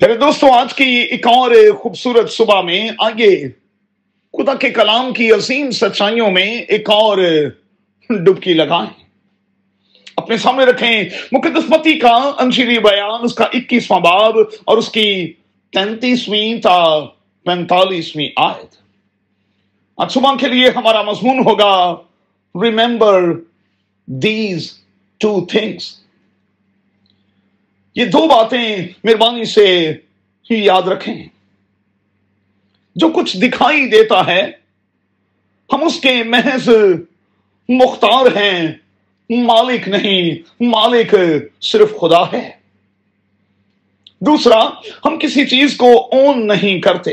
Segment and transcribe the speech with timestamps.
[0.00, 3.48] میرے دوستوں آج کی ایک اور خوبصورت صبح میں آگے
[4.32, 7.18] خدا کے کلام کی عظیم سچائیوں میں ایک اور
[8.10, 8.90] ڈبکی لگائیں۔
[10.16, 15.32] اپنے سامنے رکھیں مقدس متی کا انجیری بیان، اس کا اکیسواں باب اور اس کی
[15.72, 17.00] تینتیسویں تا
[17.44, 18.76] پینتالیسویں آیت۔
[19.96, 21.96] آج صبح کے لیے ہمارا مضمون ہوگا
[22.54, 23.32] ریمبر
[24.06, 24.72] دیز
[25.18, 25.97] ٹو تھنگس
[27.98, 29.94] یہ دو باتیں مہربانی سے
[30.50, 31.24] ہی یاد رکھیں۔
[32.96, 34.52] جو کچھ دکھائی دیتا ہے،
[35.72, 36.68] ہم اس کے محض
[37.68, 38.74] مختار ہیں۔
[39.30, 40.30] مالک نہیں،
[40.62, 41.14] مالک
[41.60, 42.50] صرف خدا ہے۔
[44.20, 44.68] دوسرا،
[45.04, 47.10] ہم کسی چیز کو اون نہیں کرتے۔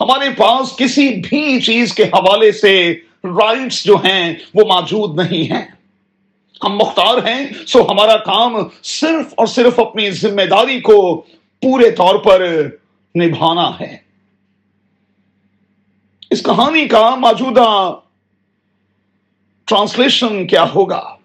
[0.00, 2.94] ہمارے پاس کسی بھی چیز کے حوالے سے
[3.24, 5.79] رائٹس جو ہیں وہ موجود نہیں ہیں۔
[6.64, 11.26] ہم مختار ہیں، سو ہمارا کام صرف اور صرف اپنی ذمہ داری کو
[11.62, 12.66] پورے طور پر
[13.14, 13.96] نبھانا ہے۔
[16.30, 17.98] اس کہانی کا موجودہ
[19.64, 21.16] ٹرانسلیشن کیا ہوگا؟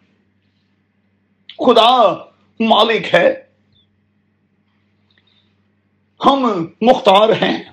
[1.57, 2.13] خدا
[2.59, 3.43] مالک ہے۔
[6.25, 7.63] ہم مختار ہیں۔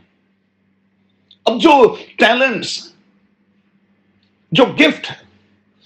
[1.45, 2.93] اب جو ٹیلنٹس
[4.53, 5.13] جو گفٹ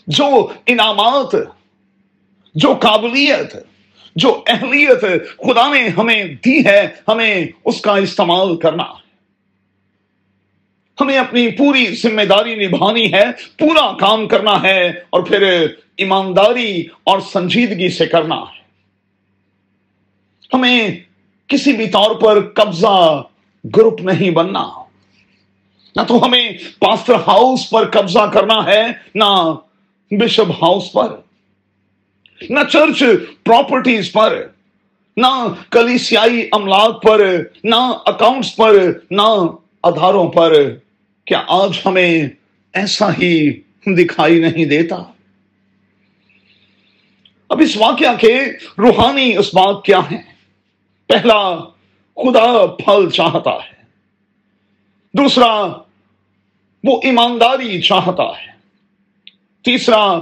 [0.06, 1.55] جو انعامات
[2.56, 3.56] جو قابلیت،
[4.16, 5.00] جو اہلیت
[5.38, 9.06] خدا نے ہمیں دی ہے، ہمیں اس کا استعمال کرنا۔ ہے
[11.00, 13.24] ہمیں اپنی پوری ذمہ داری نبھانی ہے،
[13.58, 18.62] پورا کام کرنا ہے اور پھر ایمانداری اور سنجیدگی سے کرنا۔ ہے
[20.54, 20.90] ہمیں
[21.46, 23.22] کسی بھی طور پر قبضہ
[23.76, 24.66] گروپ نہیں بننا۔
[25.96, 28.82] نہ تو ہمیں پاسٹر ہاؤس پر قبضہ کرنا ہے،
[29.14, 29.54] نہ
[30.10, 31.25] بشپ ہاؤس پر۔
[32.50, 33.02] نہ چرچ
[33.44, 34.46] پراپرٹیز پر،
[35.16, 37.20] نہ کلیسیائی املاک پر،
[37.64, 38.72] نہ اکاؤنٹس پر،
[39.10, 39.46] نہ
[39.82, 40.52] اداروں پر۔
[41.24, 42.28] کیا آج ہمیں
[42.72, 44.96] ایسا ہی دکھائی نہیں دیتا؟
[47.48, 48.40] اب اس واقعہ کے
[48.78, 50.16] روحانی اس بات کیا ہے
[51.06, 51.56] پہلا،
[52.16, 53.82] خدا پھل چاہتا ہے۔
[55.12, 55.66] دوسرا،
[56.84, 58.56] وہ ایمانداری چاہتا ہے۔
[59.64, 60.18] تیسرا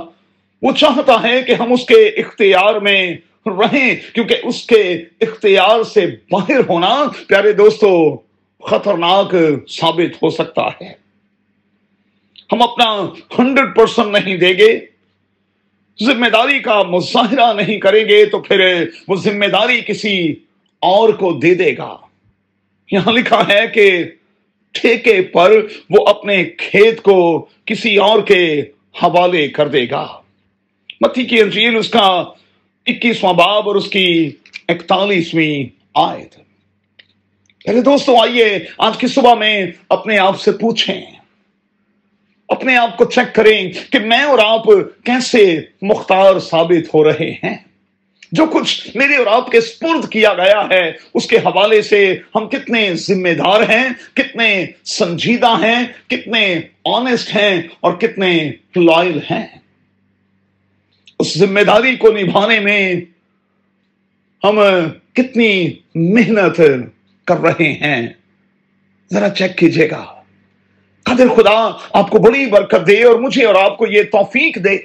[0.64, 3.16] وہ چاہتا ہے کہ ہم اس کے اختیار میں
[3.46, 8.16] رہیں، کیونکہ اس کے اختیار سے باہر ہونا، پیارے دوستو،
[8.62, 9.34] خطرناک
[9.68, 10.92] ثابت ہو سکتا ہے۔
[12.52, 14.80] ہم اپنا ہنڈریڈ پرسنٹ نہیں دیں گے،
[16.02, 20.34] ذمہ داری کا مظاہرہ نہیں کریں گے تو پھر وہ ذمہ داری کسی
[20.80, 21.96] اور کو دے دے گا۔
[22.90, 24.04] یہاں لکھا ہے کہ
[24.72, 25.52] ٹھیکے پر
[25.90, 28.62] وہ اپنے کھیت کو کسی اور کے
[29.02, 30.23] حوالے کر دے گا۔
[31.00, 32.24] متی کی انجیل اس کا
[32.86, 34.30] اکیسواں باب اور اس کی
[34.68, 36.36] اکتالیسویں آیت
[37.64, 41.02] پہلے دوستوں آئیے آج کی صبح میں اپنے آپ سے پوچھیں۔
[42.48, 44.64] اپنے آپ کو چیک کریں کہ میں اور آپ
[45.04, 47.56] کیسے مختار ثابت ہو رہے ہیں۔
[48.32, 52.48] جو کچھ میرے اور آپ کے سپرد کیا گیا ہے، اس کے حوالے سے ہم
[52.48, 59.46] کتنے ذمہ دار ہیں، کتنے سنجیدہ ہیں، کتنے آنےسٹ ہیں اور کتنے لائل ہیں۔
[61.34, 62.94] اس ذمہ داری کو نبھانے میں
[64.44, 64.60] ہم
[65.12, 66.60] کتنی محنت
[67.24, 68.08] کر رہے ہیں۔
[69.12, 70.22] ذرا چیک کیجیے گا۔
[71.02, 74.78] قدر خدا، آپ کو بڑی برکت دے اور مجھے اور آپ کو یہ توفیق دے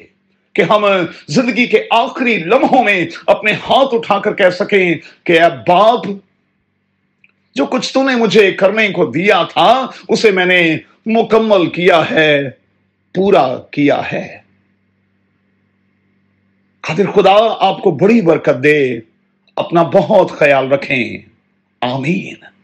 [0.54, 0.86] کہ ہم
[1.28, 6.06] زندگی کے آخری لمحوں میں اپنے ہاتھ اٹھا کر کہہ سکیں کہ اے باپ،
[7.56, 12.50] جو کچھ تو نے مجھے کرنے کو دیا تھا، اسے میں نے مکمل کیا ہے،
[13.16, 14.39] پورا کیا ہے۔
[16.90, 19.00] قادر خدا آپ کو بڑی برکت دے
[19.56, 21.18] اپنا بہت خیال رکھیں۔
[21.82, 22.59] آمین۔